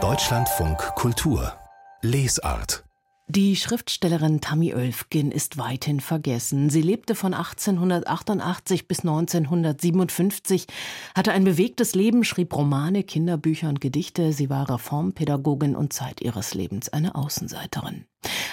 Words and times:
Deutschlandfunk 0.00 0.78
Kultur 0.94 1.54
Lesart 2.00 2.84
die 3.30 3.56
Schriftstellerin 3.56 4.40
Tammy 4.40 4.72
Oelfgen 4.72 5.30
ist 5.32 5.58
weithin 5.58 6.00
vergessen. 6.00 6.70
Sie 6.70 6.80
lebte 6.80 7.14
von 7.14 7.34
1888 7.34 8.88
bis 8.88 9.00
1957, 9.00 10.66
hatte 11.14 11.32
ein 11.32 11.44
bewegtes 11.44 11.94
Leben, 11.94 12.24
schrieb 12.24 12.56
Romane, 12.56 13.02
Kinderbücher 13.02 13.68
und 13.68 13.82
Gedichte. 13.82 14.32
Sie 14.32 14.48
war 14.48 14.70
Reformpädagogin 14.70 15.76
und 15.76 15.92
Zeit 15.92 16.22
ihres 16.22 16.54
Lebens 16.54 16.88
eine 16.88 17.16
Außenseiterin. 17.16 18.06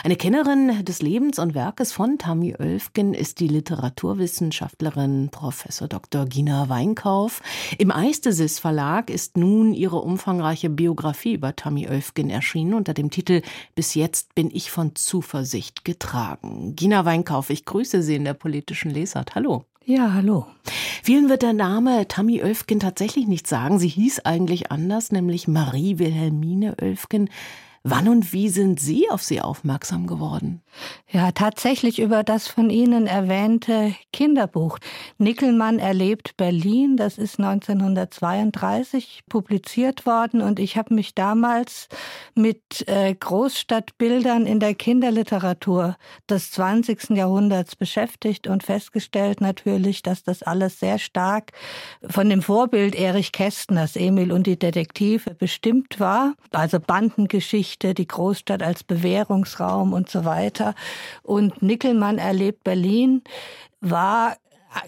Eine 0.03 0.15
Kennerin 0.15 0.85
des 0.85 1.01
Lebens 1.01 1.39
und 1.39 1.55
Werkes 1.55 1.91
von 1.91 2.19
Tammy 2.19 2.55
Oelfgen 2.59 3.15
ist 3.15 3.39
die 3.39 3.47
Literaturwissenschaftlerin 3.47 5.29
Prof. 5.31 5.65
Dr. 5.89 6.25
Gina 6.27 6.69
Weinkauf. 6.69 7.41
Im 7.79 7.89
Eistesis 7.89 8.59
Verlag 8.59 9.09
ist 9.09 9.35
nun 9.35 9.73
ihre 9.73 9.97
umfangreiche 9.97 10.69
Biografie 10.69 11.33
über 11.33 11.55
Tammy 11.55 11.87
Oelfgen 11.87 12.29
erschienen 12.29 12.75
unter 12.75 12.93
dem 12.93 13.09
Titel 13.09 13.41
Bis 13.73 13.95
jetzt 13.95 14.35
bin 14.35 14.51
ich 14.53 14.69
von 14.69 14.95
Zuversicht 14.95 15.85
getragen. 15.85 16.75
Gina 16.75 17.05
Weinkauf, 17.05 17.49
ich 17.49 17.65
grüße 17.65 18.03
Sie 18.03 18.15
in 18.15 18.25
der 18.25 18.35
politischen 18.35 18.91
Lesart. 18.91 19.33
Hallo. 19.33 19.65
Ja, 19.87 20.13
hallo. 20.13 20.47
Vielen 21.03 21.29
wird 21.29 21.41
der 21.43 21.53
Name 21.53 22.07
Tammy 22.07 22.43
Oelfgen 22.43 22.79
tatsächlich 22.79 23.27
nicht 23.27 23.47
sagen. 23.47 23.79
Sie 23.79 23.87
hieß 23.87 24.21
eigentlich 24.21 24.71
anders, 24.71 25.11
nämlich 25.11 25.47
Marie 25.47 25.99
Wilhelmine 25.99 26.75
Oelfgen. 26.81 27.29
Wann 27.87 28.07
und 28.07 28.33
wie 28.33 28.49
sind 28.49 28.79
Sie 28.79 29.11
auf 29.11 29.21
sie 29.21 29.41
aufmerksam 29.41 30.07
geworden? 30.07 30.63
Ja, 31.09 31.31
tatsächlich 31.31 31.99
über 31.99 32.23
das 32.23 32.47
von 32.47 32.69
Ihnen 32.69 33.07
erwähnte 33.07 33.95
Kinderbuch. 34.11 34.79
Nickelmann 35.17 35.79
erlebt 35.79 36.37
Berlin, 36.37 36.97
das 36.97 37.17
ist 37.17 37.39
1932 37.39 39.23
publiziert 39.29 40.05
worden 40.05 40.41
und 40.41 40.59
ich 40.59 40.77
habe 40.77 40.93
mich 40.93 41.15
damals 41.15 41.87
mit 42.33 42.87
äh, 42.87 43.13
Großstadtbildern 43.13 44.45
in 44.45 44.59
der 44.59 44.75
Kinderliteratur 44.75 45.95
des 46.29 46.51
20. 46.51 47.11
Jahrhunderts 47.11 47.75
beschäftigt 47.75 48.47
und 48.47 48.63
festgestellt 48.63 49.41
natürlich, 49.41 50.01
dass 50.03 50.23
das 50.23 50.43
alles 50.43 50.79
sehr 50.79 50.99
stark 50.99 51.51
von 52.07 52.29
dem 52.29 52.41
Vorbild 52.41 52.95
Erich 52.95 53.31
Kästners 53.31 53.95
Emil 53.95 54.31
und 54.31 54.47
die 54.47 54.59
Detektive 54.59 55.35
bestimmt 55.35 55.99
war, 55.99 56.33
also 56.51 56.79
Bandengeschichten 56.79 57.45
Geschichte, 57.55 57.93
die 57.93 58.07
Großstadt 58.07 58.63
als 58.63 58.83
Bewährungsraum 58.83 59.93
und 59.93 60.09
so 60.09 60.25
weiter. 60.25 60.64
Und 61.21 61.61
Nickelmann 61.61 62.17
erlebt 62.17 62.63
Berlin 62.63 63.21
war 63.81 64.37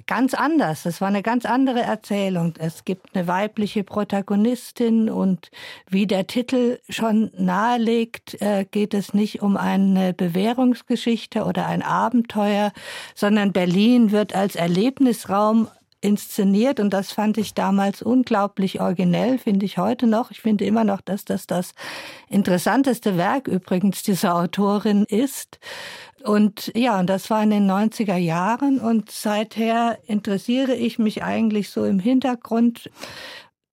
ganz 0.06 0.34
anders. 0.34 0.86
Es 0.86 1.02
war 1.02 1.08
eine 1.08 1.24
ganz 1.24 1.46
andere 1.46 1.82
Erzählung. 1.82 2.54
Es 2.58 2.86
gibt 2.86 3.16
eine 3.16 3.28
weibliche 3.28 3.84
Protagonistin 3.84 5.10
und 5.10 5.52
wie 5.90 6.08
der 6.08 6.28
Titel 6.28 6.80
schon 6.90 7.32
nahelegt, 7.38 8.42
äh, 8.42 8.66
geht 8.70 8.94
es 8.94 9.14
nicht 9.14 9.42
um 9.42 9.58
eine 9.58 10.14
Bewährungsgeschichte 10.14 11.46
oder 11.46 11.68
ein 11.68 11.82
Abenteuer, 11.82 12.72
sondern 13.16 13.54
Berlin 13.54 14.12
wird 14.12 14.36
als 14.36 14.56
Erlebnisraum 14.56 15.68
inszeniert 16.02 16.80
und 16.80 16.92
das 16.92 17.12
fand 17.12 17.38
ich 17.38 17.54
damals 17.54 18.02
unglaublich 18.02 18.80
originell, 18.80 19.38
finde 19.38 19.66
ich 19.66 19.78
heute 19.78 20.06
noch. 20.06 20.32
Ich 20.32 20.42
finde 20.42 20.66
immer 20.66 20.84
noch, 20.84 21.02
dass 21.02 21.26
das 21.26 21.48
das 21.48 21.74
interessanteste 22.30 23.18
Werk 23.18 23.48
übrigens 23.48 24.04
dieser 24.04 24.36
Autorin 24.36 25.06
ist. 25.06 25.60
Und 26.24 26.72
ja, 26.76 27.00
und 27.00 27.08
das 27.08 27.30
war 27.30 27.42
in 27.42 27.50
den 27.50 27.70
90er 27.70 28.18
Jahren 28.18 28.80
und 28.80 29.12
seither 29.12 29.98
interessiere 30.08 30.76
ich 30.76 31.00
mich 31.00 31.24
eigentlich 31.24 31.70
so 31.70 31.86
im 31.86 32.00
Hintergrund 32.00 32.90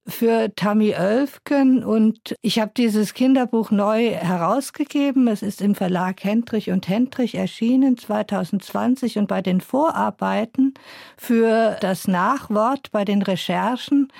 für 0.06 0.54
Tammy 0.54 0.94
Oelfken 0.94 1.82
und 1.82 2.36
ich 2.42 2.58
habe 2.58 2.72
dieses 2.76 3.14
Kinderbuch 3.14 3.70
neu 3.70 4.10
herausgegeben. 4.10 5.28
Es 5.28 5.42
ist 5.42 5.62
im 5.62 5.74
Verlag 5.74 6.22
Hendrich 6.22 6.70
und 6.70 6.88
Hendrich 6.88 7.36
erschienen 7.36 7.96
2020 7.96 9.16
und 9.16 9.28
bei 9.28 9.40
den 9.40 9.62
Vorarbeiten 9.62 10.74
für 11.16 11.78
das 11.80 12.06
Nachwort, 12.06 12.90
bei 12.92 13.06
den 13.06 13.22
Recherchen 13.22 14.12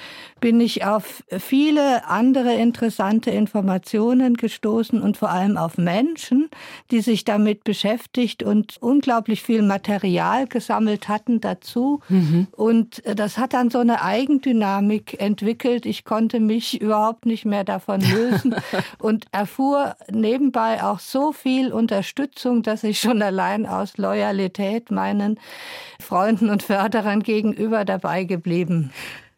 bin 0.45 0.61
ich 0.61 0.85
auf 0.85 1.25
viele 1.39 2.07
andere 2.07 2.53
interessante 2.55 3.31
Informationen 3.31 4.35
gestoßen 4.35 5.01
und 5.01 5.17
vor 5.17 5.31
allem 5.31 5.57
auf 5.57 5.79
Menschen, 5.79 6.51
die 6.91 7.01
sich 7.01 7.25
damit 7.25 7.65
beschäftigt 7.65 8.43
und 8.43 8.77
unglaublich 8.81 9.43
viel 9.43 9.63
Material 9.63 10.47
gesammelt 10.47 11.09
hatten 11.09 11.41
dazu. 11.41 12.01
Mhm. 12.11 12.49
Und 12.53 13.03
das 13.17 13.39
hat 13.39 13.55
dann 13.55 13.71
so 13.71 13.79
eine 13.79 14.03
Eigendynamik 14.03 15.21
entwickelt 15.21 15.55
entwickelt. 15.55 15.87
Ich 15.87 16.05
konnte 16.05 16.41
mich 16.41 16.81
überhaupt 16.81 17.27
nicht 17.27 17.45
mehr 17.45 17.65
davon 17.65 18.01
lösen 18.15 18.55
und 18.99 19.27
erfuhr 19.33 19.97
nebenbei 20.11 20.83
auch 20.83 20.99
so 20.99 21.33
viel 21.33 21.73
Unterstützung, 21.73 22.63
dass 22.63 22.85
ich 22.85 23.01
schon 23.01 23.23
allein 23.23 23.67
aus 23.67 23.97
Loyalität 23.97 24.91
meinen 24.91 25.39
Freunden 26.01 26.51
und 26.51 26.63
Förderern 26.63 27.23
gegenüber 27.23 27.85
dabei 27.85 28.25
geblieben 28.25 28.93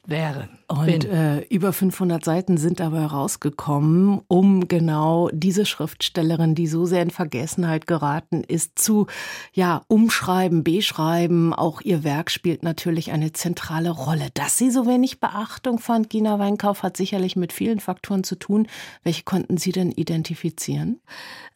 wäre. 0.09 0.49
Und 0.69 1.05
äh, 1.05 1.43
über 1.43 1.73
500 1.73 2.25
Seiten 2.25 2.57
sind 2.57 2.81
dabei 2.81 3.03
herausgekommen, 3.03 4.21
um 4.27 4.67
genau 4.67 5.31
diese 5.33 5.65
Schriftstellerin, 5.65 6.57
die 6.57 6.67
so 6.67 6.87
sehr 6.87 7.03
in 7.03 7.11
Vergessenheit 7.11 7.87
geraten 7.87 8.43
ist, 8.43 8.77
zu 8.79 9.07
ja 9.53 9.83
umschreiben, 9.87 10.65
beschreiben. 10.65 11.55
Auch 11.55 11.83
ihr 11.83 12.03
Werk 12.03 12.33
spielt 12.33 12.65
natürlich 12.65 13.13
eine 13.13 13.33
zentrale 13.33 13.91
Rolle. 13.91 14.29
Dass 14.35 14.59
sie 14.59 14.71
so 14.71 14.87
wenig 14.87 15.21
Beachtung 15.21 15.79
fand, 15.79 16.11
Gina 16.11 16.39
Weinkauf, 16.39 16.83
hat 16.83 16.97
sicherlich 16.97 17.37
mit 17.37 17.53
vielen 17.53 17.79
Faktoren 17.79 18.25
zu 18.25 18.37
tun. 18.37 18.67
Welche 19.05 19.23
konnten 19.23 19.59
Sie 19.59 19.71
denn 19.71 19.93
identifizieren? 19.93 20.99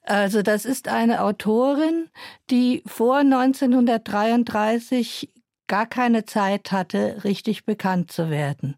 Also 0.04 0.42
das 0.42 0.64
ist 0.64 0.88
eine 0.88 1.22
Autorin, 1.22 2.08
die 2.50 2.82
vor 2.86 3.18
1933 3.18 5.28
gar 5.70 5.86
keine 5.86 6.24
Zeit 6.24 6.72
hatte, 6.72 7.22
richtig 7.22 7.64
bekannt 7.64 8.10
zu 8.10 8.28
werden. 8.28 8.74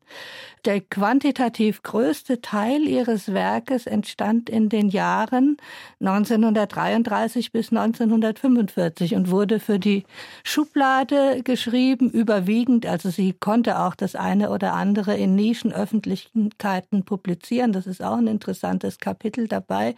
Der 0.67 0.83
quantitativ 0.83 1.83
größte 1.83 2.43
Teil 2.43 2.83
ihres 2.87 3.33
Werkes 3.33 3.87
entstand 3.87 4.51
in 4.51 4.69
den 4.69 4.91
Jahren 4.91 5.57
1933 6.01 7.51
bis 7.51 7.71
1945 7.71 9.15
und 9.15 9.31
wurde 9.31 9.59
für 9.59 9.79
die 9.79 10.05
Schublade 10.45 11.41
geschrieben, 11.43 12.11
überwiegend. 12.11 12.85
Also 12.85 13.09
sie 13.09 13.33
konnte 13.33 13.79
auch 13.79 13.95
das 13.95 14.15
eine 14.15 14.51
oder 14.51 14.75
andere 14.75 15.17
in 15.17 15.35
Nischenöffentlichkeiten 15.35 17.07
publizieren. 17.07 17.73
Das 17.73 17.87
ist 17.87 18.03
auch 18.03 18.19
ein 18.19 18.27
interessantes 18.27 18.99
Kapitel 18.99 19.49
dabei. 19.49 19.95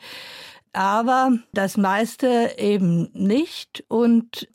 Aber 0.73 1.33
das 1.53 1.77
meiste 1.77 2.53
eben 2.57 3.11
nicht 3.15 3.83
und 3.89 4.47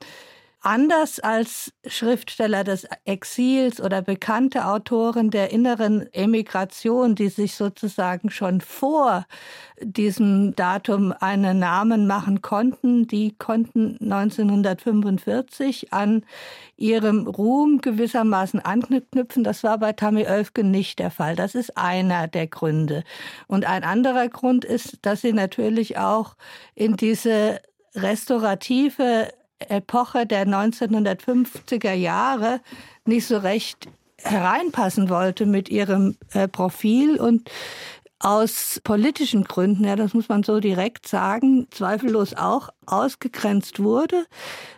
Anders 0.61 1.21
als 1.21 1.71
Schriftsteller 1.87 2.65
des 2.65 2.85
Exils 3.05 3.79
oder 3.79 4.01
bekannte 4.01 4.65
Autoren 4.65 5.29
der 5.29 5.51
inneren 5.51 6.11
Emigration, 6.11 7.15
die 7.15 7.29
sich 7.29 7.55
sozusagen 7.55 8.29
schon 8.29 8.59
vor 8.59 9.25
diesem 9.81 10.53
Datum 10.57 11.13
einen 11.17 11.59
Namen 11.59 12.07
machen 12.07 12.41
konnten, 12.41 13.07
die 13.07 13.37
konnten 13.37 13.99
1945 14.01 15.93
an 15.93 16.25
ihrem 16.75 17.27
Ruhm 17.27 17.79
gewissermaßen 17.79 18.59
anknüpfen. 18.59 19.45
Das 19.45 19.63
war 19.63 19.77
bei 19.77 19.93
Tammy 19.93 20.25
Oelfgen 20.27 20.71
nicht 20.71 20.99
der 20.99 21.11
Fall. 21.11 21.37
Das 21.37 21.55
ist 21.55 21.77
einer 21.77 22.27
der 22.27 22.47
Gründe. 22.47 23.05
Und 23.47 23.63
ein 23.65 23.85
anderer 23.85 24.27
Grund 24.27 24.65
ist, 24.65 24.97
dass 25.03 25.21
sie 25.21 25.31
natürlich 25.31 25.97
auch 25.97 26.35
in 26.75 26.97
diese 26.97 27.61
restaurative 27.95 29.29
Epoche 29.67 30.25
der 30.25 30.47
1950er 30.47 31.93
Jahre 31.93 32.61
nicht 33.05 33.27
so 33.27 33.37
recht 33.37 33.87
hereinpassen 34.17 35.09
wollte 35.09 35.45
mit 35.45 35.69
ihrem 35.69 36.17
äh, 36.33 36.47
Profil 36.47 37.19
und 37.19 37.49
aus 38.19 38.81
politischen 38.83 39.45
Gründen, 39.45 39.85
ja, 39.85 39.95
das 39.95 40.13
muss 40.13 40.27
man 40.27 40.43
so 40.43 40.59
direkt 40.59 41.07
sagen, 41.07 41.67
zweifellos 41.71 42.33
auch 42.33 42.69
ausgegrenzt 42.85 43.81
wurde. 43.81 44.25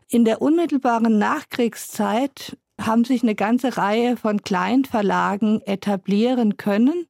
In 0.10 0.26
der 0.26 0.44
unmittelbaren 0.44 1.18
Nachkriegszeit 1.18 2.56
haben 2.86 3.06
sich 3.06 3.24
eine 3.24 3.36
ganze 3.36 3.78
Reihe 3.78 4.18
von 4.18 4.42
Kleinverlagen 4.42 5.62
etablieren 5.62 6.58
können, 6.58 7.08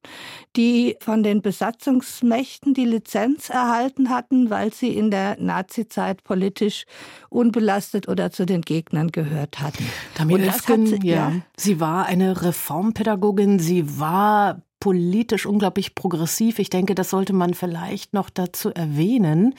die 0.56 0.98
von 1.00 1.24
den 1.24 1.42
Besatzungsmächten 1.42 2.74
die 2.74 2.86
Lizenz 2.86 3.50
erhalten 3.50 4.10
hatten, 4.10 4.50
weil 4.50 4.74
sie 4.74 4.96
in 4.96 5.12
der 5.12 5.38
Nazizeit 5.40 6.24
politisch 6.24 6.86
unbelastet 7.30 8.08
oder 8.08 8.32
zu 8.32 8.46
den 8.46 8.62
Gegnern 8.62 9.12
gehört 9.12 9.62
hatten. 9.62 9.86
Damit 10.16 10.42
Öfken, 10.42 11.02
ja. 11.04 11.16
ja. 11.30 11.32
Sie 11.58 11.80
war 11.80 12.06
eine 12.06 12.42
Reformpädagogin, 12.42 13.60
sie 13.60 14.00
war 14.00 14.62
politisch 14.82 15.46
unglaublich 15.46 15.96
progressiv. 15.96 16.60
Ich 16.60 16.70
denke, 16.70 16.94
das 16.94 17.10
sollte 17.10 17.32
man 17.32 17.54
vielleicht 17.54 18.14
noch 18.14 18.30
dazu 18.30 18.72
erwähnen. 18.72 19.56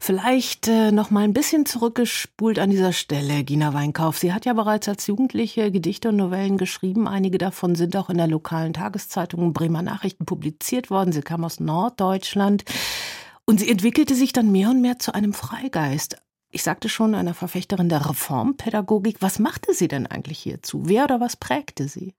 Vielleicht 0.00 0.68
äh, 0.68 0.92
noch 0.92 1.10
mal 1.10 1.24
ein 1.24 1.34
bisschen 1.34 1.66
zurückgespult 1.66 2.58
an 2.58 2.70
dieser 2.70 2.94
Stelle, 2.94 3.44
Gina 3.44 3.74
Weinkauf. 3.74 4.16
Sie 4.16 4.32
hat 4.32 4.46
ja 4.46 4.54
bereits 4.54 4.88
als 4.88 5.06
Jugendliche 5.06 5.70
Gedichte 5.70 6.08
und 6.08 6.16
Novellen 6.16 6.56
geschrieben. 6.56 7.06
Einige 7.06 7.36
davon 7.36 7.74
sind 7.74 7.94
auch 7.96 8.08
in 8.08 8.16
der 8.16 8.28
lokalen 8.28 8.72
Tageszeitung 8.72 9.52
Bremer 9.52 9.82
Nachrichten 9.82 10.24
publiziert 10.24 10.88
worden. 10.88 11.12
Sie 11.12 11.20
kam 11.20 11.44
aus 11.44 11.60
Norddeutschland. 11.60 12.64
Und 13.44 13.60
sie 13.60 13.68
entwickelte 13.68 14.14
sich 14.14 14.32
dann 14.32 14.52
mehr 14.52 14.70
und 14.70 14.80
mehr 14.80 14.98
zu 14.98 15.12
einem 15.12 15.34
Freigeist. 15.34 16.16
Ich 16.52 16.62
sagte 16.62 16.88
schon, 16.88 17.14
einer 17.14 17.34
Verfechterin 17.34 17.88
der 17.88 18.08
Reformpädagogik. 18.08 19.20
Was 19.20 19.38
machte 19.38 19.74
sie 19.74 19.88
denn 19.88 20.06
eigentlich 20.06 20.38
hierzu? 20.38 20.82
Wer 20.84 21.04
oder 21.04 21.20
was 21.20 21.36
prägte 21.36 21.88
sie? 21.88 22.14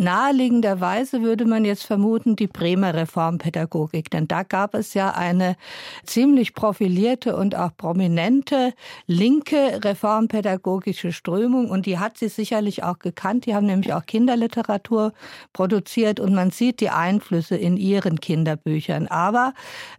Naheliegenderweise 0.00 1.22
würde 1.22 1.44
man 1.44 1.64
jetzt 1.64 1.84
vermuten, 1.84 2.36
die 2.36 2.46
Bremer 2.46 2.94
Reformpädagogik, 2.94 4.10
denn 4.10 4.28
da 4.28 4.44
gab 4.44 4.74
es 4.74 4.94
ja 4.94 5.10
eine 5.10 5.56
ziemlich 6.04 6.54
profilierte 6.54 7.34
und 7.34 7.56
auch 7.56 7.76
prominente 7.76 8.74
linke 9.08 9.80
reformpädagogische 9.82 11.12
Strömung 11.12 11.68
und 11.68 11.84
die 11.86 11.98
hat 11.98 12.16
sie 12.16 12.28
sicherlich 12.28 12.84
auch 12.84 13.00
gekannt. 13.00 13.46
Die 13.46 13.56
haben 13.56 13.66
nämlich 13.66 13.92
auch 13.92 14.06
Kinderliteratur 14.06 15.12
produziert 15.52 16.20
und 16.20 16.32
man 16.32 16.52
sieht 16.52 16.80
die 16.80 16.90
Einflüsse 16.90 17.56
in 17.56 17.76
ihren 17.76 18.20
Kinderbüchern. 18.20 19.08
Aber 19.08 19.52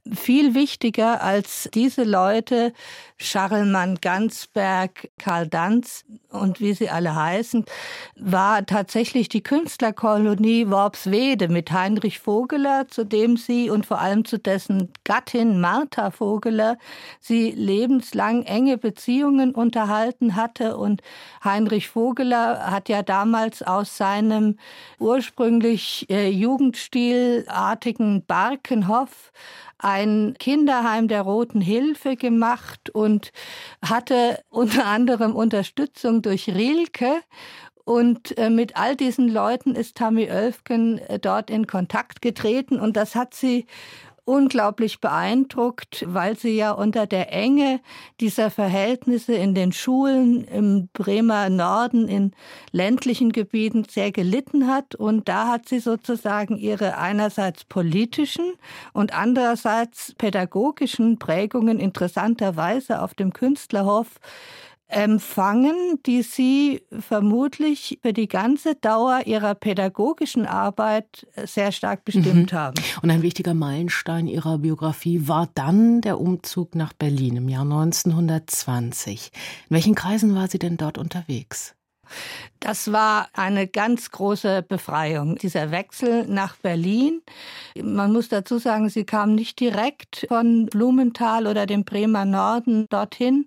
viel 0.09 0.55
wichtiger 0.55 1.21
als 1.21 1.69
diese 1.73 2.05
Leute, 2.05 2.71
Scharlmann, 3.17 3.97
Gansberg, 3.99 5.09
Karl 5.17 5.47
Danz 5.47 6.05
und 6.31 6.59
wie 6.59 6.73
sie 6.73 6.89
alle 6.89 7.15
heißen, 7.15 7.65
war 8.15 8.65
tatsächlich 8.65 9.29
die 9.29 9.41
Künstlerkolonie 9.41 10.69
Worpswede 10.69 11.47
mit 11.47 11.71
Heinrich 11.71 12.19
Vogeler, 12.19 12.87
zu 12.87 13.03
dem 13.03 13.35
sie 13.35 13.69
und 13.69 13.85
vor 13.85 13.99
allem 13.99 14.25
zu 14.25 14.37
dessen 14.37 14.93
Gattin 15.03 15.59
Martha 15.59 16.11
Vogeler 16.11 16.77
sie 17.19 17.51
lebenslang 17.51 18.43
enge 18.43 18.77
Beziehungen 18.77 19.55
unterhalten 19.55 20.35
hatte. 20.35 20.77
Und 20.77 21.01
Heinrich 21.43 21.95
Vogeler 21.95 22.71
hat 22.71 22.89
ja 22.89 23.01
damals 23.01 23.63
aus 23.63 23.97
seinem 23.97 24.57
ursprünglich 24.99 26.05
äh, 26.09 26.29
jugendstilartigen 26.29 28.23
Barkenhof 28.25 29.31
ein 29.79 30.35
Kinderheim 30.37 31.07
der 31.07 31.21
Roten 31.21 31.61
Hilfe 31.61 32.15
gemacht 32.15 32.89
und 32.91 33.31
hatte 33.81 34.43
unter 34.49 34.85
anderem 34.85 35.35
Unterstützung 35.35 36.21
durch 36.21 36.47
Rilke. 36.49 37.21
Und 37.85 38.37
äh, 38.37 38.51
mit 38.51 38.75
all 38.75 38.95
diesen 38.95 39.29
Leuten 39.29 39.73
ist 39.73 39.97
Tammy 39.97 40.29
Oelfgen 40.29 40.99
äh, 40.99 41.17
dort 41.17 41.49
in 41.49 41.65
Kontakt 41.65 42.21
getreten. 42.21 42.79
Und 42.79 42.95
das 42.95 43.15
hat 43.15 43.33
sie 43.33 43.65
unglaublich 44.29 45.01
beeindruckt, 45.01 46.05
weil 46.07 46.37
sie 46.37 46.55
ja 46.55 46.71
unter 46.71 47.07
der 47.07 47.33
Enge 47.33 47.81
dieser 48.19 48.51
Verhältnisse 48.51 49.33
in 49.33 49.55
den 49.55 49.71
Schulen 49.71 50.43
im 50.43 50.87
Bremer 50.93 51.49
Norden 51.49 52.07
in 52.07 52.33
ländlichen 52.71 53.31
Gebieten 53.31 53.85
sehr 53.89 54.11
gelitten 54.11 54.67
hat. 54.67 54.93
Und 54.93 55.27
da 55.27 55.47
hat 55.47 55.67
sie 55.67 55.79
sozusagen 55.79 56.57
ihre 56.57 56.99
einerseits 56.99 57.65
politischen 57.65 58.53
und 58.93 59.15
andererseits 59.15 60.13
pädagogischen 60.19 61.17
Prägungen 61.17 61.79
interessanterweise 61.79 63.01
auf 63.01 63.15
dem 63.15 63.33
Künstlerhof 63.33 64.19
empfangen, 64.89 65.99
die 66.05 66.23
Sie 66.23 66.81
vermutlich 66.99 67.99
für 68.01 68.11
die 68.11 68.27
ganze 68.27 68.75
Dauer 68.75 69.21
Ihrer 69.25 69.55
pädagogischen 69.55 70.45
Arbeit 70.45 71.27
sehr 71.45 71.71
stark 71.71 72.03
bestimmt 72.03 72.51
mhm. 72.51 72.57
haben. 72.57 72.75
Und 73.01 73.11
ein 73.11 73.21
wichtiger 73.21 73.53
Meilenstein 73.53 74.27
Ihrer 74.27 74.57
Biografie 74.57 75.27
war 75.27 75.47
dann 75.53 76.01
der 76.01 76.19
Umzug 76.19 76.75
nach 76.75 76.93
Berlin 76.93 77.37
im 77.37 77.49
Jahr 77.49 77.63
1920. 77.63 79.31
In 79.69 79.75
welchen 79.75 79.95
Kreisen 79.95 80.35
war 80.35 80.47
sie 80.47 80.59
denn 80.59 80.77
dort 80.77 80.97
unterwegs? 80.97 81.75
Das 82.59 82.91
war 82.91 83.29
eine 83.33 83.67
ganz 83.67 84.11
große 84.11 84.63
Befreiung, 84.63 85.35
dieser 85.37 85.71
Wechsel 85.71 86.27
nach 86.27 86.57
Berlin. 86.57 87.21
Man 87.81 88.11
muss 88.11 88.27
dazu 88.27 88.57
sagen, 88.57 88.89
sie 88.89 89.05
kam 89.05 89.33
nicht 89.33 89.59
direkt 89.59 90.25
von 90.27 90.65
Blumenthal 90.65 91.47
oder 91.47 91.65
dem 91.65 91.85
Bremer 91.85 92.25
Norden 92.25 92.87
dorthin, 92.89 93.45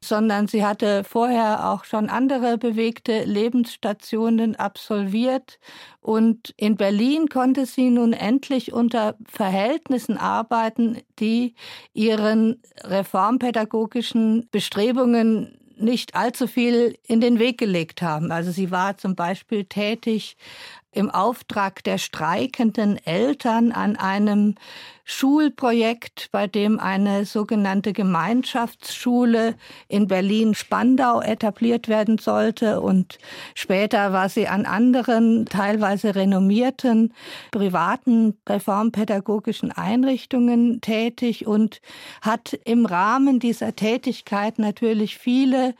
sondern 0.00 0.46
sie 0.46 0.64
hatte 0.64 1.02
vorher 1.02 1.70
auch 1.70 1.84
schon 1.84 2.08
andere 2.08 2.56
bewegte 2.56 3.24
Lebensstationen 3.24 4.54
absolviert. 4.54 5.58
Und 6.00 6.54
in 6.56 6.76
Berlin 6.76 7.28
konnte 7.28 7.66
sie 7.66 7.90
nun 7.90 8.12
endlich 8.12 8.72
unter 8.72 9.16
Verhältnissen 9.26 10.18
arbeiten, 10.18 10.98
die 11.18 11.54
ihren 11.94 12.60
reformpädagogischen 12.84 14.48
Bestrebungen 14.50 15.58
nicht 15.82 16.14
allzu 16.14 16.46
viel 16.46 16.96
in 17.06 17.20
den 17.20 17.38
Weg 17.38 17.58
gelegt 17.58 18.02
haben. 18.02 18.32
Also 18.32 18.50
sie 18.50 18.70
war 18.70 18.96
zum 18.96 19.14
Beispiel 19.14 19.64
tätig 19.64 20.36
im 20.92 21.10
Auftrag 21.10 21.82
der 21.84 21.98
streikenden 21.98 22.98
Eltern 23.04 23.72
an 23.72 23.96
einem 23.96 24.54
Schulprojekt, 25.04 26.28
bei 26.30 26.46
dem 26.46 26.78
eine 26.78 27.24
sogenannte 27.24 27.92
Gemeinschaftsschule 27.92 29.56
in 29.88 30.06
Berlin-Spandau 30.06 31.20
etabliert 31.20 31.88
werden 31.88 32.18
sollte. 32.18 32.80
Und 32.80 33.18
später 33.54 34.12
war 34.12 34.28
sie 34.28 34.46
an 34.46 34.64
anderen, 34.64 35.46
teilweise 35.46 36.14
renommierten 36.14 37.12
privaten 37.50 38.38
reformpädagogischen 38.48 39.72
Einrichtungen 39.72 40.80
tätig 40.80 41.46
und 41.46 41.80
hat 42.20 42.52
im 42.64 42.86
Rahmen 42.86 43.40
dieser 43.40 43.74
Tätigkeit 43.74 44.58
natürlich 44.58 45.18
viele 45.18 45.74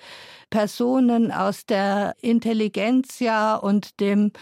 Personen 0.50 1.32
aus 1.32 1.64
der 1.64 2.14
Intelligenzia 2.20 3.54
und 3.54 4.00
dem 4.00 4.32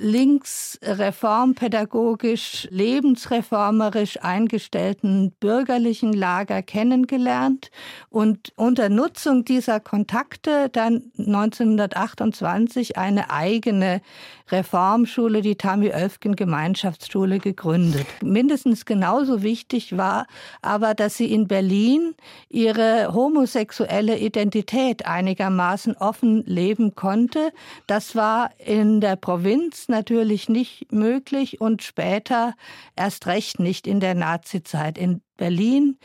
links 0.00 0.78
reformpädagogisch, 0.82 2.68
lebensreformerisch 2.70 4.22
eingestellten 4.22 5.32
bürgerlichen 5.40 6.12
Lager 6.12 6.62
kennengelernt 6.62 7.70
und 8.08 8.52
unter 8.56 8.88
Nutzung 8.88 9.44
dieser 9.44 9.80
Kontakte 9.80 10.68
dann 10.68 11.10
1928 11.18 12.96
eine 12.96 13.30
eigene 13.30 14.00
Reformschule, 14.50 15.42
die 15.42 15.56
Tammy 15.56 15.88
Oelfgen 15.88 16.36
Gemeinschaftsschule, 16.36 17.38
gegründet. 17.38 18.06
Mindestens 18.22 18.86
genauso 18.86 19.42
wichtig 19.42 19.96
war 19.96 20.26
aber, 20.62 20.94
dass 20.94 21.16
sie 21.16 21.32
in 21.32 21.48
Berlin 21.48 22.14
ihre 22.48 23.12
homosexuelle 23.12 24.18
Identität 24.18 25.06
einigermaßen 25.06 25.96
offen 25.96 26.44
leben 26.46 26.94
konnte. 26.94 27.52
Das 27.86 28.14
war 28.14 28.50
in 28.58 29.00
der 29.00 29.16
Provinz 29.16 29.87
natürlich 29.88 30.48
nicht 30.48 30.92
möglich 30.92 31.60
und 31.60 31.82
später 31.82 32.54
erst 32.96 33.26
recht 33.26 33.60
nicht 33.60 33.86
in 33.86 34.00
der 34.00 34.14
Nazizeit. 34.14 34.98
In 34.98 35.22
Berlin 35.36 35.98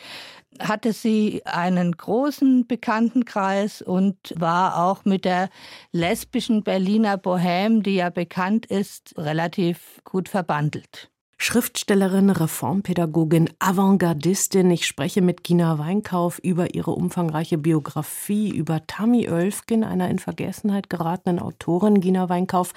hatte 0.59 0.93
sie 0.93 1.41
einen 1.45 1.93
großen 1.93 2.67
Bekanntenkreis 2.67 3.81
und 3.81 4.17
war 4.37 4.85
auch 4.85 5.05
mit 5.05 5.25
der 5.25 5.49
lesbischen 5.91 6.63
Berliner 6.63 7.17
Bohème, 7.17 7.81
die 7.81 7.95
ja 7.95 8.09
bekannt 8.09 8.65
ist, 8.65 9.15
relativ 9.17 10.01
gut 10.03 10.29
verbandelt. 10.29 11.09
Schriftstellerin, 11.37 12.29
Reformpädagogin, 12.29 13.49
Avantgardistin. 13.59 14.71
Ich 14.71 14.87
spreche 14.87 15.21
mit 15.21 15.43
Gina 15.43 15.77
Weinkauf 15.77 16.39
über 16.39 16.73
ihre 16.73 16.91
umfangreiche 16.91 17.57
Biografie, 17.57 18.49
über 18.49 18.87
Tammy 18.87 19.29
Oelfgen, 19.29 19.83
einer 19.83 20.09
in 20.09 20.19
Vergessenheit 20.19 20.89
geratenen 20.89 21.39
Autorin. 21.39 21.99
Gina 21.99 22.29
Weinkauf, 22.29 22.71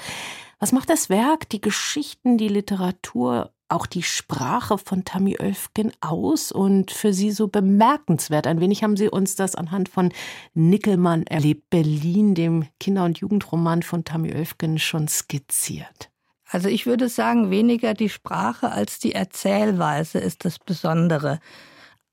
was 0.58 0.72
macht 0.72 0.90
das 0.90 1.10
Werk, 1.10 1.48
die 1.50 1.60
Geschichten, 1.60 2.38
die 2.38 2.48
Literatur 2.48 3.52
auch 3.68 3.86
die 3.86 4.02
Sprache 4.02 4.78
von 4.78 5.04
Tammy 5.04 5.36
Oelfgen 5.40 5.92
aus 6.00 6.52
und 6.52 6.92
für 6.92 7.12
Sie 7.12 7.32
so 7.32 7.48
bemerkenswert. 7.48 8.46
Ein 8.46 8.60
wenig 8.60 8.84
haben 8.84 8.96
Sie 8.96 9.08
uns 9.08 9.34
das 9.34 9.56
anhand 9.56 9.88
von 9.88 10.12
Nickelmann 10.54 11.24
erlebt, 11.24 11.68
Berlin, 11.68 12.34
dem 12.34 12.66
Kinder- 12.78 13.04
und 13.04 13.18
Jugendroman 13.18 13.82
von 13.82 14.04
Tammy 14.04 14.32
Oelfgen 14.32 14.78
schon 14.78 15.08
skizziert. 15.08 16.10
Also 16.48 16.68
ich 16.68 16.86
würde 16.86 17.08
sagen, 17.08 17.50
weniger 17.50 17.92
die 17.94 18.08
Sprache 18.08 18.70
als 18.70 19.00
die 19.00 19.12
Erzählweise 19.12 20.18
ist 20.18 20.44
das 20.44 20.60
Besondere 20.60 21.40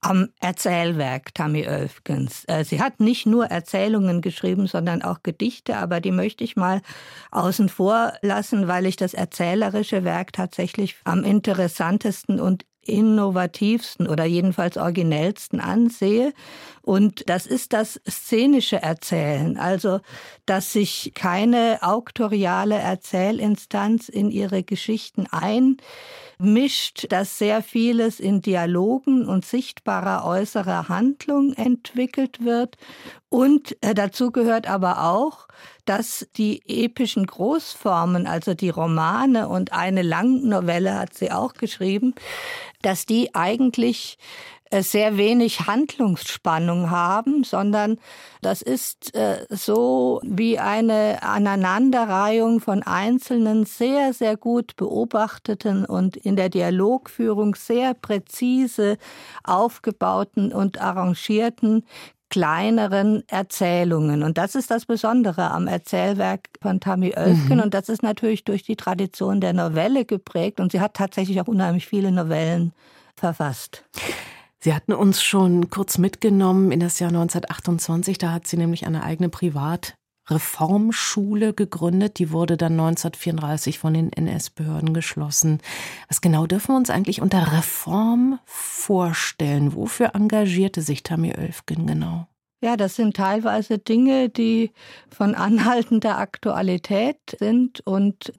am 0.03 0.29
Erzählwerk 0.39 1.33
Tammy 1.33 1.67
Oelfgens. 1.67 2.43
Äh, 2.47 2.63
sie 2.65 2.81
hat 2.81 2.99
nicht 2.99 3.25
nur 3.25 3.45
Erzählungen 3.45 4.21
geschrieben, 4.21 4.67
sondern 4.67 5.01
auch 5.01 5.23
Gedichte, 5.23 5.77
aber 5.77 6.01
die 6.01 6.11
möchte 6.11 6.43
ich 6.43 6.55
mal 6.55 6.81
außen 7.31 7.69
vor 7.69 8.13
lassen, 8.21 8.67
weil 8.67 8.85
ich 8.85 8.95
das 8.95 9.13
erzählerische 9.13 10.03
Werk 10.03 10.33
tatsächlich 10.33 10.95
am 11.05 11.23
interessantesten 11.23 12.39
und 12.39 12.65
innovativsten 12.85 14.07
oder 14.07 14.25
jedenfalls 14.25 14.77
originellsten 14.77 15.59
ansehe. 15.59 16.33
Und 16.81 17.29
das 17.29 17.45
ist 17.45 17.71
das 17.73 18.01
szenische 18.09 18.81
Erzählen, 18.81 19.57
also 19.57 20.01
dass 20.45 20.73
sich 20.73 21.13
keine 21.15 21.79
auktoriale 21.81 22.75
Erzählinstanz 22.75 24.09
in 24.09 24.31
ihre 24.31 24.63
Geschichten 24.63 25.27
einmischt, 26.43 27.11
dass 27.11 27.37
sehr 27.37 27.63
vieles 27.63 28.19
in 28.19 28.41
Dialogen 28.41 29.25
und 29.27 29.45
sichtbarer 29.45 30.25
äußerer 30.25 30.89
Handlung 30.89 31.53
entwickelt 31.53 32.43
wird. 32.43 32.77
Und 33.29 33.77
äh, 33.81 33.93
dazu 33.93 34.31
gehört 34.31 34.69
aber 34.69 35.05
auch, 35.05 35.47
dass 35.85 36.27
die 36.35 36.61
epischen 36.67 37.25
Großformen, 37.25 38.27
also 38.27 38.53
die 38.53 38.69
Romane 38.69 39.47
und 39.47 39.73
eine 39.73 40.01
Langnovelle 40.01 40.99
hat 40.99 41.13
sie 41.13 41.31
auch 41.31 41.53
geschrieben, 41.53 42.13
dass 42.81 43.05
die 43.05 43.33
eigentlich 43.33 44.17
sehr 44.81 45.17
wenig 45.17 45.67
Handlungsspannung 45.67 46.89
haben, 46.89 47.43
sondern 47.43 47.99
das 48.41 48.61
ist 48.61 49.13
äh, 49.15 49.45
so 49.49 50.19
wie 50.23 50.57
eine 50.57 51.21
Aneinanderreihung 51.21 52.59
von 52.59 52.81
einzelnen 52.81 53.65
sehr, 53.65 54.13
sehr 54.13 54.37
gut 54.37 54.75
beobachteten 54.75 55.85
und 55.85 56.17
in 56.17 56.35
der 56.35 56.49
Dialogführung 56.49 57.55
sehr 57.55 57.93
präzise 57.93 58.97
aufgebauten 59.43 60.51
und 60.51 60.81
arrangierten 60.81 61.85
kleineren 62.33 63.21
Erzählungen. 63.27 64.23
Und 64.23 64.39
das 64.39 64.55
ist 64.55 64.71
das 64.71 64.87
Besondere 64.87 65.51
am 65.51 65.67
Erzählwerk 65.67 66.49
von 66.63 66.79
Tammy 66.79 67.13
Oelfken. 67.15 67.57
Mhm. 67.57 67.63
Und 67.65 67.75
das 67.75 67.89
ist 67.89 68.01
natürlich 68.01 68.43
durch 68.43 68.63
die 68.63 68.75
Tradition 68.75 69.39
der 69.39 69.53
Novelle 69.53 70.03
geprägt. 70.03 70.59
Und 70.59 70.71
sie 70.71 70.81
hat 70.81 70.95
tatsächlich 70.95 71.39
auch 71.39 71.47
unheimlich 71.47 71.85
viele 71.85 72.11
Novellen 72.11 72.73
verfasst. 73.15 73.83
Sie 74.63 74.73
hatten 74.73 74.93
uns 74.93 75.21
schon 75.21 75.69
kurz 75.69 75.97
mitgenommen 75.97 76.71
in 76.71 76.79
das 76.79 76.99
Jahr 76.99 77.09
1928. 77.09 78.17
Da 78.17 78.31
hat 78.31 78.47
sie 78.47 78.55
nämlich 78.55 78.87
eine 78.87 79.03
eigene 79.03 79.27
Privatreformschule 79.27 81.53
gegründet. 81.53 82.17
Die 82.17 82.31
wurde 82.31 82.55
dann 82.55 82.79
1934 82.79 83.77
von 83.77 83.93
den 83.93 84.13
NS-Behörden 84.13 84.93
geschlossen. 84.93 85.59
Was 86.07 86.21
genau 86.21 86.47
dürfen 86.47 86.69
wir 86.69 86.77
uns 86.77 86.89
eigentlich 86.89 87.21
unter 87.21 87.51
Reform 87.51 88.39
vorstellen? 88.45 89.75
Wofür 89.75 90.15
engagierte 90.15 90.81
sich 90.81 91.03
Tammy 91.03 91.33
Oelfgen 91.37 91.85
genau? 91.85 92.27
Ja, 92.61 92.77
das 92.77 92.95
sind 92.95 93.17
teilweise 93.17 93.79
Dinge, 93.79 94.29
die 94.29 94.71
von 95.09 95.35
anhaltender 95.35 96.19
Aktualität 96.19 97.17
sind 97.37 97.85
und 97.85 98.31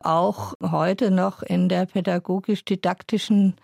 auch 0.00 0.54
heute 0.60 1.12
noch 1.12 1.42
in 1.42 1.68
der 1.68 1.86
pädagogisch-didaktischen 1.86 3.54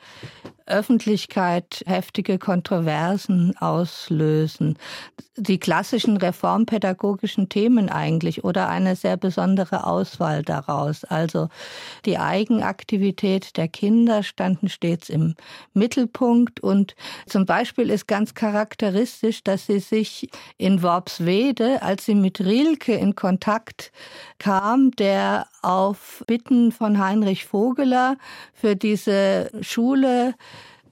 Öffentlichkeit 0.71 1.83
heftige 1.87 2.39
Kontroversen 2.39 3.57
auslösen. 3.59 4.79
Die 5.37 5.59
klassischen 5.59 6.17
reformpädagogischen 6.17 7.49
Themen 7.49 7.89
eigentlich 7.89 8.45
oder 8.45 8.69
eine 8.69 8.97
sehr 8.97 9.17
besondere 9.17 9.87
Auswahl 9.87 10.43
daraus. 10.43 11.05
Also 11.05 11.49
die 12.05 12.19
Eigenaktivität 12.19 13.57
der 13.57 13.69
Kinder 13.69 14.23
standen 14.23 14.69
stets 14.69 15.09
im 15.09 15.35
Mittelpunkt 15.75 16.61
und 16.61 16.95
zum 17.27 17.47
Beispiel 17.47 17.91
ist 17.91 18.07
ganz 18.07 18.35
charakteristisch, 18.35 19.43
dass 19.43 19.67
sie 19.67 19.81
sich 19.81 20.29
in 20.59 20.83
Worpswede, 20.83 21.83
als 21.83 22.07
sie 22.07 22.15
mit 22.15 22.41
Rilke 22.41 22.95
in 22.95 23.15
Kontakt 23.15 23.93
kam, 24.39 24.91
der 24.93 25.47
auf 25.62 26.25
Bitten 26.27 26.73
von 26.73 26.99
Heinrich 26.99 27.47
Vogeler 27.47 28.17
für 28.55 28.77
diese 28.77 29.50
Schule 29.61 30.35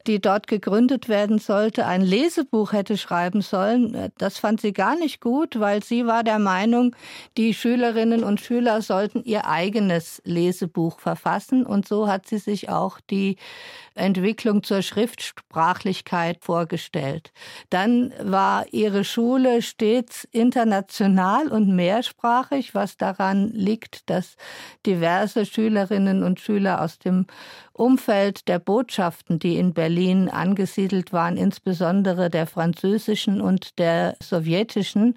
die 0.09 0.21
dort 0.21 0.47
gegründet 0.47 1.09
werden 1.09 1.39
sollte, 1.39 1.87
ein 1.87 2.01
Lesebuch 2.01 2.73
hätte 2.73 2.97
schreiben 2.97 3.43
sollen. 3.43 4.11
Das 4.17 4.39
fand 4.39 4.61
sie 4.61 4.73
gar 4.73 4.99
nicht 4.99 5.21
gut, 5.21 5.61
weil 5.61 5.85
sie 5.85 6.07
war 6.07 6.25
der 6.25 6.39
Meinung, 6.39 6.97
die 7.37 7.53
Schülerinnen 7.53 8.25
und 8.25 8.41
Schüler 8.41 8.81
sollten 8.81 9.23
ihr 9.25 9.47
eigenes 9.47 10.23
Lesebuch 10.25 10.99
verfassen. 10.99 11.67
Und 11.67 11.87
so 11.87 12.09
hat 12.09 12.27
sie 12.27 12.39
sich 12.39 12.71
auch 12.71 12.99
die 13.11 13.37
Entwicklung 13.99 14.63
zur 14.63 14.83
Schriftsprachlichkeit 14.83 16.39
vorgestellt. 16.41 17.33
Dann 17.71 18.13
war 18.23 18.67
ihre 18.73 19.05
Schule 19.05 19.63
stets 19.63 20.25
international 20.33 21.49
und 21.49 21.75
mehrsprachig, 21.75 22.75
was 22.75 22.97
daran 22.97 23.51
liegt, 23.53 24.09
dass 24.11 24.37
diverse 24.87 25.45
Schülerinnen 25.45 26.23
und 26.23 26.41
Schüler 26.41 26.83
aus 26.83 26.99
dem 26.99 27.27
Umfeld 27.79 28.49
der 28.49 28.59
Botschaften, 28.59 29.39
die 29.39 29.57
in 29.57 29.73
Berlin 29.73 30.29
angesiedelt 30.29 31.13
waren, 31.13 31.37
insbesondere 31.37 32.29
der 32.29 32.47
französischen 32.47 33.41
und 33.41 33.79
der 33.79 34.17
sowjetischen, 34.21 35.17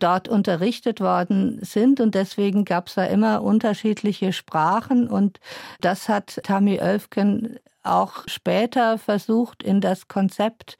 dort 0.00 0.28
unterrichtet 0.28 1.00
worden 1.00 1.60
sind. 1.62 2.00
Und 2.00 2.16
deswegen 2.16 2.64
gab 2.64 2.88
es 2.88 2.94
da 2.94 3.04
immer 3.04 3.42
unterschiedliche 3.42 4.32
Sprachen. 4.32 5.08
Und 5.08 5.38
das 5.80 6.08
hat 6.08 6.40
Tammy 6.42 6.80
Oelfken 6.80 7.58
auch 7.82 8.24
später 8.26 8.98
versucht, 8.98 9.62
in 9.62 9.80
das 9.80 10.08
Konzept 10.08 10.76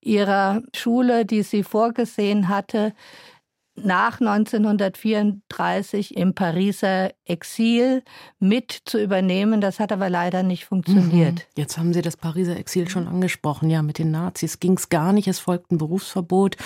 ihrer 0.00 0.62
Schule, 0.74 1.24
die 1.24 1.42
sie 1.42 1.62
vorgesehen 1.62 2.48
hatte, 2.48 2.92
nach 3.74 4.20
1934 4.20 6.16
im 6.16 6.34
Pariser 6.34 7.10
Exil 7.24 8.02
mit 8.38 8.82
zu 8.84 9.02
übernehmen. 9.02 9.60
Das 9.62 9.80
hat 9.80 9.92
aber 9.92 10.10
leider 10.10 10.42
nicht 10.42 10.66
funktioniert. 10.66 11.34
Mhm. 11.34 11.40
Jetzt 11.56 11.78
haben 11.78 11.94
Sie 11.94 12.02
das 12.02 12.18
Pariser 12.18 12.56
Exil 12.56 12.88
schon 12.88 13.08
angesprochen. 13.08 13.70
Ja, 13.70 13.80
mit 13.82 13.98
den 13.98 14.10
Nazis 14.10 14.60
ging 14.60 14.74
es 14.74 14.90
gar 14.90 15.12
nicht. 15.12 15.26
Es 15.26 15.38
folgte 15.38 15.74
ein 15.74 15.78
Berufsverbot 15.78 16.56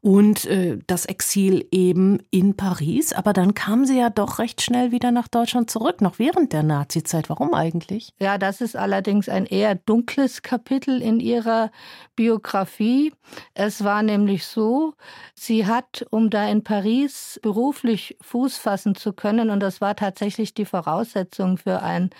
und 0.00 0.44
äh, 0.46 0.78
das 0.86 1.06
Exil 1.06 1.66
eben 1.70 2.18
in 2.30 2.56
Paris. 2.56 3.12
Aber 3.12 3.32
dann 3.32 3.54
kamen 3.54 3.86
Sie 3.86 3.98
ja 3.98 4.10
doch 4.10 4.40
recht 4.40 4.60
schnell 4.60 4.90
wieder 4.90 5.12
nach 5.12 5.28
Deutschland 5.28 5.70
zurück, 5.70 6.00
noch 6.00 6.18
während 6.18 6.52
der 6.52 6.64
Nazizeit. 6.64 7.30
Warum 7.30 7.54
eigentlich? 7.54 8.12
Ja, 8.18 8.38
das 8.38 8.60
ist 8.60 8.76
allerdings 8.76 9.28
ein 9.28 9.46
eher 9.46 9.76
dunkles 9.76 10.42
Kapitel 10.42 11.00
in 11.00 11.20
Ihrer 11.20 11.70
Biografie. 12.16 13.12
Es 13.54 13.84
war 13.84 14.02
nämlich 14.02 14.46
so, 14.46 14.94
sie 15.34 15.66
hat, 15.66 16.06
um 16.10 16.30
da 16.30 16.48
in 16.48 16.55
Paris 16.62 17.38
beruflich 17.42 18.16
Fuß 18.20 18.56
fassen 18.56 18.94
zu 18.94 19.12
können, 19.12 19.50
und 19.50 19.60
das 19.60 19.80
war 19.80 19.96
tatsächlich 19.96 20.54
die 20.54 20.64
Voraussetzung 20.64 21.58
für 21.58 21.82
ein 21.82 22.10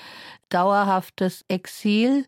dauerhaftes 0.48 1.44
Exil. 1.48 2.26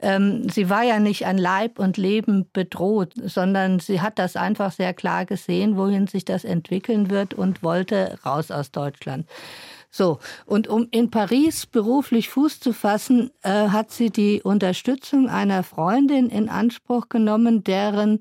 Ähm, 0.00 0.48
sie 0.48 0.68
war 0.68 0.82
ja 0.82 0.98
nicht 0.98 1.26
an 1.26 1.38
Leib 1.38 1.78
und 1.78 1.96
Leben 1.96 2.48
bedroht, 2.52 3.12
sondern 3.22 3.78
sie 3.78 4.00
hat 4.00 4.18
das 4.18 4.36
einfach 4.36 4.72
sehr 4.72 4.92
klar 4.94 5.24
gesehen, 5.24 5.76
wohin 5.76 6.06
sich 6.06 6.24
das 6.24 6.44
entwickeln 6.44 7.10
wird 7.10 7.34
und 7.34 7.62
wollte 7.62 8.18
raus 8.24 8.50
aus 8.50 8.72
Deutschland. 8.72 9.26
So, 9.90 10.18
und 10.46 10.68
um 10.68 10.86
in 10.90 11.10
Paris 11.10 11.66
beruflich 11.66 12.28
Fuß 12.28 12.60
zu 12.60 12.72
fassen, 12.72 13.30
äh, 13.42 13.68
hat 13.68 13.90
sie 13.90 14.10
die 14.10 14.40
Unterstützung 14.42 15.28
einer 15.28 15.64
Freundin 15.64 16.28
in 16.30 16.48
Anspruch 16.48 17.08
genommen, 17.08 17.64
deren 17.64 18.20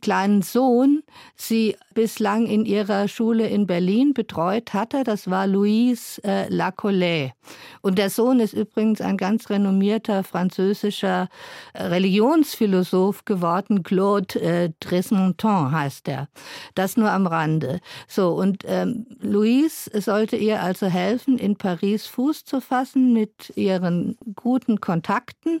kleinen 0.00 0.42
Sohn 0.42 1.02
sie 1.34 1.76
bislang 1.94 2.46
in 2.46 2.64
ihrer 2.64 3.08
Schule 3.08 3.48
in 3.48 3.66
Berlin 3.66 4.14
betreut 4.14 4.72
hatte. 4.74 5.02
Das 5.04 5.28
war 5.28 5.46
Louise 5.46 6.22
äh, 6.24 6.48
Lacollet. 6.48 7.32
Und 7.80 7.98
der 7.98 8.08
Sohn 8.08 8.40
ist 8.40 8.54
übrigens 8.54 9.00
ein 9.00 9.16
ganz 9.16 9.50
renommierter 9.50 10.22
französischer 10.22 11.28
äh, 11.72 11.82
Religionsphilosoph 11.82 13.24
geworden. 13.24 13.82
Claude 13.82 14.40
äh, 14.40 14.70
Dresmonton 14.80 15.72
heißt 15.72 16.08
er. 16.08 16.28
Das 16.74 16.96
nur 16.96 17.10
am 17.10 17.26
Rande. 17.26 17.80
So, 18.06 18.30
und 18.30 18.62
ähm, 18.66 19.06
Louise 19.20 19.90
sollte 20.00 20.36
ihr 20.36 20.62
also 20.62 20.86
helfen, 20.92 21.38
in 21.38 21.56
Paris 21.56 22.06
Fuß 22.06 22.44
zu 22.44 22.60
fassen 22.60 23.12
mit 23.12 23.52
ihren 23.56 24.16
guten 24.34 24.80
Kontakten. 24.80 25.60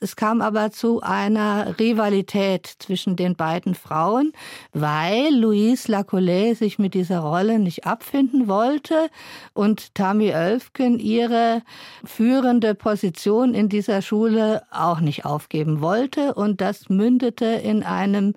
Es 0.00 0.16
kam 0.16 0.42
aber 0.42 0.72
zu 0.72 1.00
einer 1.02 1.78
Rivalität 1.78 2.66
zwischen 2.66 3.14
den 3.16 3.36
beiden 3.36 3.74
Frauen, 3.74 4.32
weil 4.72 5.32
Louise 5.32 5.90
Lacollet 5.90 6.58
sich 6.58 6.78
mit 6.78 6.94
dieser 6.94 7.20
Rolle 7.20 7.58
nicht 7.58 7.86
abfinden 7.86 8.48
wollte 8.48 9.08
und 9.52 9.94
Tammy 9.94 10.30
Oelfken 10.34 10.98
ihre 10.98 11.62
führende 12.04 12.74
Position 12.74 13.54
in 13.54 13.68
dieser 13.68 14.02
Schule 14.02 14.64
auch 14.70 15.00
nicht 15.00 15.24
aufgeben 15.24 15.80
wollte. 15.80 16.34
Und 16.34 16.60
das 16.60 16.88
mündete 16.88 17.46
in 17.46 17.84
einem 17.84 18.34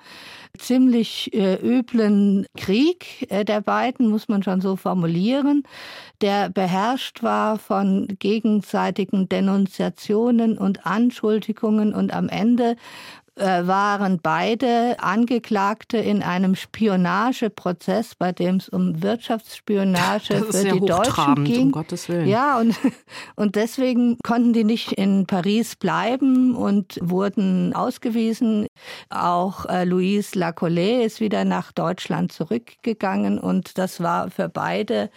ziemlich 0.58 1.34
äh, 1.34 1.56
üblen 1.56 2.48
Krieg 2.56 3.28
äh, 3.30 3.46
der 3.46 3.62
beiden, 3.62 4.10
muss 4.10 4.28
man 4.28 4.44
schon 4.44 4.62
so 4.62 4.76
formulieren, 4.76 5.64
der 6.22 6.50
beherrscht 6.50 7.22
war 7.22 7.60
von 7.60 8.08
gegenseitigen 8.20 9.30
Denunziationen 9.30 10.58
und 10.58 10.86
Anschuldigungen 10.86 11.47
und 11.94 12.14
am 12.14 12.30
Ende 12.30 12.76
äh, 13.38 13.68
waren 13.68 14.20
beide 14.22 14.96
Angeklagte 15.00 15.98
in 15.98 16.24
einem 16.24 16.56
Spionageprozess, 16.56 18.16
bei 18.16 18.32
dem 18.32 18.56
es 18.56 18.68
um 18.68 19.04
Wirtschaftsspionage 19.04 20.44
für 20.44 20.64
die 20.64 20.80
Deutschen 20.80 21.44
ging. 21.44 21.66
Um 21.66 21.72
Gottes 21.72 22.10
Willen. 22.10 22.28
Ja, 22.28 22.58
und, 22.60 22.76
und 23.36 23.56
deswegen 23.56 24.18
konnten 24.24 24.54
die 24.54 24.64
nicht 24.64 24.92
in 24.92 25.28
Paris 25.28 25.76
bleiben 25.76 26.56
und 26.56 26.98
wurden 27.00 27.76
ausgewiesen. 27.76 28.68
Auch 29.10 29.66
äh, 29.66 29.84
Louise 29.84 30.38
Lacollet 30.38 31.06
ist 31.06 31.20
wieder 31.20 31.46
nach 31.46 31.72
Deutschland 31.72 32.32
zurückgegangen 32.32 33.38
und 33.38 33.78
das 33.78 34.02
war 34.02 34.32
für 34.32 34.50
beide 34.50 35.12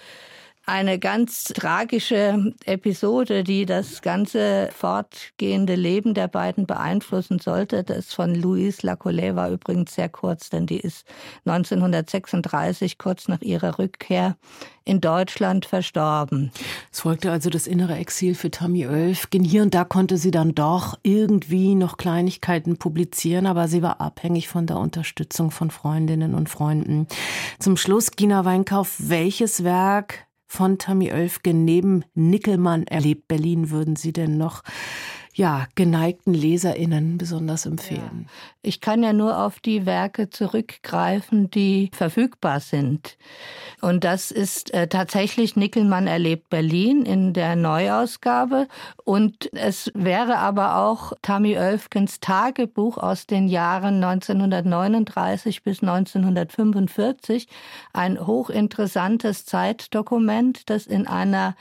eine 0.66 0.98
ganz 0.98 1.44
tragische 1.44 2.52
Episode, 2.64 3.44
die 3.44 3.66
das 3.66 4.02
ganze 4.02 4.68
fortgehende 4.72 5.74
Leben 5.74 6.14
der 6.14 6.28
beiden 6.28 6.66
beeinflussen 6.66 7.38
sollte. 7.38 7.82
Das 7.82 8.12
von 8.12 8.34
Louise 8.34 8.86
Lacollet 8.86 9.34
war 9.34 9.50
übrigens 9.50 9.94
sehr 9.94 10.08
kurz, 10.08 10.50
denn 10.50 10.66
die 10.66 10.78
ist 10.78 11.06
1936, 11.44 12.98
kurz 12.98 13.26
nach 13.28 13.40
ihrer 13.40 13.78
Rückkehr 13.78 14.36
in 14.84 15.00
Deutschland, 15.00 15.66
verstorben. 15.66 16.50
Es 16.92 17.00
folgte 17.00 17.30
also 17.30 17.50
das 17.50 17.66
innere 17.66 17.96
Exil 17.96 18.34
für 18.34 18.50
Tammy 18.50 18.86
Oelfgen. 18.86 19.44
Hier 19.44 19.62
und 19.62 19.74
da 19.74 19.84
konnte 19.84 20.16
sie 20.16 20.30
dann 20.30 20.54
doch 20.54 20.98
irgendwie 21.02 21.74
noch 21.74 21.96
Kleinigkeiten 21.96 22.76
publizieren, 22.76 23.46
aber 23.46 23.68
sie 23.68 23.82
war 23.82 24.00
abhängig 24.00 24.48
von 24.48 24.66
der 24.66 24.78
Unterstützung 24.78 25.50
von 25.50 25.70
Freundinnen 25.70 26.34
und 26.34 26.48
Freunden. 26.48 27.06
Zum 27.58 27.76
Schluss, 27.76 28.12
Gina 28.12 28.44
Weinkauf, 28.44 28.96
welches 28.98 29.64
Werk 29.64 30.26
von 30.50 30.78
Tammy 30.78 31.12
Oelfgen 31.12 31.64
neben 31.64 32.04
Nickelmann 32.14 32.82
erlebt. 32.88 33.28
Berlin 33.28 33.70
würden 33.70 33.94
Sie 33.94 34.12
denn 34.12 34.36
noch 34.36 34.62
ja, 35.34 35.66
geneigten 35.74 36.34
LeserInnen 36.34 37.18
besonders 37.18 37.66
empfehlen? 37.66 38.26
Ja. 38.26 38.30
Ich 38.62 38.80
kann 38.80 39.02
ja 39.02 39.12
nur 39.12 39.38
auf 39.38 39.60
die 39.60 39.86
Werke 39.86 40.28
zurückgreifen, 40.28 41.50
die 41.50 41.90
verfügbar 41.94 42.60
sind. 42.60 43.16
Und 43.80 44.04
das 44.04 44.30
ist 44.30 44.74
äh, 44.74 44.86
tatsächlich 44.88 45.56
Nickelmann 45.56 46.06
erlebt 46.06 46.50
Berlin 46.50 47.06
in 47.06 47.32
der 47.32 47.56
Neuausgabe. 47.56 48.68
Und 49.04 49.50
es 49.54 49.90
wäre 49.94 50.36
aber 50.38 50.76
auch 50.76 51.14
Tammy 51.22 51.56
Oelfgens 51.56 52.20
Tagebuch 52.20 52.98
aus 52.98 53.26
den 53.26 53.48
Jahren 53.48 54.04
1939 54.04 55.62
bis 55.62 55.80
1945, 55.80 57.48
ein 57.94 58.26
hochinteressantes 58.26 59.46
Zeitdokument, 59.46 60.68
das 60.68 60.86
in 60.86 61.06
einer 61.06 61.56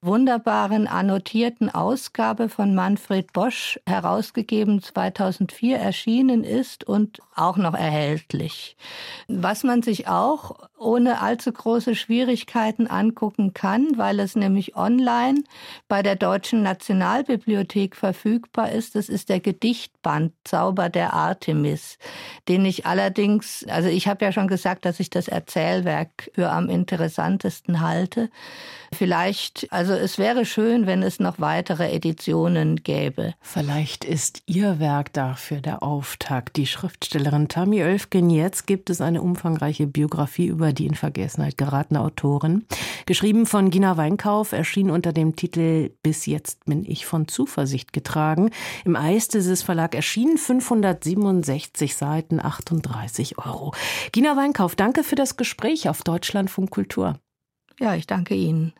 wunderbaren 0.00 0.86
annotierten 0.86 1.74
Ausgabe 1.74 2.48
von 2.48 2.76
Manfred 2.76 3.13
Bosch 3.22 3.78
herausgegeben 3.86 4.82
2004 4.82 5.78
erschienen 5.78 6.44
ist 6.44 6.84
und 6.84 7.20
auch 7.34 7.56
noch 7.56 7.74
erhältlich. 7.74 8.76
Was 9.28 9.64
man 9.64 9.82
sich 9.82 10.08
auch 10.08 10.68
ohne 10.78 11.20
allzu 11.20 11.52
große 11.52 11.94
Schwierigkeiten 11.94 12.86
angucken 12.86 13.54
kann, 13.54 13.96
weil 13.96 14.20
es 14.20 14.36
nämlich 14.36 14.76
online 14.76 15.42
bei 15.88 16.02
der 16.02 16.16
Deutschen 16.16 16.62
Nationalbibliothek 16.62 17.96
verfügbar 17.96 18.70
ist, 18.70 18.94
das 18.94 19.08
ist 19.08 19.28
der 19.28 19.40
Gedichtband 19.40 20.32
Zauber 20.44 20.88
der 20.88 21.14
Artemis, 21.14 21.98
den 22.48 22.64
ich 22.66 22.86
allerdings, 22.86 23.64
also 23.68 23.88
ich 23.88 24.08
habe 24.08 24.24
ja 24.24 24.32
schon 24.32 24.48
gesagt, 24.48 24.84
dass 24.84 25.00
ich 25.00 25.10
das 25.10 25.28
Erzählwerk 25.28 26.30
für 26.34 26.50
am 26.50 26.68
interessantesten 26.68 27.80
halte. 27.80 28.30
Vielleicht, 28.92 29.66
also 29.70 29.92
es 29.94 30.18
wäre 30.18 30.44
schön, 30.44 30.86
wenn 30.86 31.02
es 31.02 31.18
noch 31.18 31.40
weitere 31.40 31.90
Editionen 31.90 32.76
gäbe. 32.82 33.03
Vielleicht 33.40 34.04
ist 34.04 34.42
Ihr 34.46 34.78
Werk 34.78 35.12
dafür 35.12 35.60
der 35.60 35.82
Auftakt. 35.82 36.56
Die 36.56 36.66
Schriftstellerin 36.66 37.48
Tammy 37.48 37.82
Oelfgen. 37.82 38.30
Jetzt 38.30 38.66
gibt 38.66 38.90
es 38.90 39.00
eine 39.00 39.22
umfangreiche 39.22 39.86
Biografie 39.86 40.46
über 40.46 40.72
die 40.72 40.86
in 40.86 40.94
Vergessenheit 40.94 41.58
geratene 41.58 42.00
Autorin. 42.00 42.64
Geschrieben 43.06 43.46
von 43.46 43.70
Gina 43.70 43.96
Weinkauf, 43.96 44.52
erschien 44.52 44.90
unter 44.90 45.12
dem 45.12 45.36
Titel 45.36 45.90
Bis 46.02 46.26
jetzt 46.26 46.64
bin 46.64 46.84
ich 46.84 47.06
von 47.06 47.28
Zuversicht 47.28 47.92
getragen. 47.92 48.50
Im 48.84 48.96
Eistes 48.96 49.62
Verlag 49.62 49.94
erschienen 49.94 50.38
567 50.38 51.96
Seiten, 51.96 52.40
38 52.40 53.38
Euro. 53.38 53.74
Gina 54.12 54.36
Weinkauf, 54.36 54.76
danke 54.76 55.04
für 55.04 55.16
das 55.16 55.36
Gespräch 55.36 55.88
auf 55.88 56.02
Deutschlandfunk 56.02 56.70
Kultur. 56.70 57.18
Ja, 57.80 57.94
ich 57.94 58.06
danke 58.06 58.34
Ihnen. 58.34 58.72